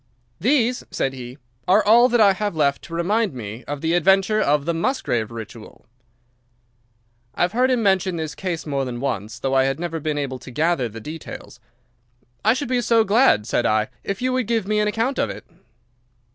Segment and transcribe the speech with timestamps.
[0.39, 4.41] "These," said he, "are all that I have left to remind me of the adventure
[4.41, 5.85] of the Musgrave Ritual."
[7.35, 10.17] I had heard him mention the case more than once, though I had never been
[10.17, 11.59] able to gather the details.
[12.43, 15.29] "I should be so glad," said I, "if you would give me an account of
[15.29, 15.45] it."